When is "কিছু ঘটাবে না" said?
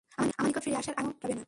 1.15-1.39